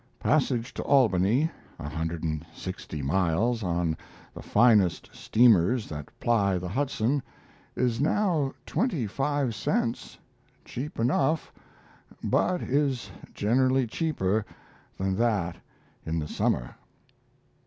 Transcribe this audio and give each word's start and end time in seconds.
Passage 0.19 0.73
to 0.73 0.81
Albany 0.81 1.51
(160 1.77 3.03
miles) 3.03 3.61
on 3.61 3.95
the 4.33 4.41
finest 4.41 5.11
steamers 5.15 5.87
that 5.89 6.07
ply 6.19 6.57
the 6.57 6.69
Hudson 6.69 7.21
is 7.75 8.01
now 8.01 8.51
25 8.65 9.53
cents 9.53 10.17
cheap 10.65 10.99
enough, 10.99 11.53
but 12.23 12.63
is 12.63 13.11
generally 13.35 13.85
cheaper 13.85 14.43
than 14.97 15.15
that 15.17 15.57
in 16.03 16.17
the 16.17 16.27
summer. 16.27 16.75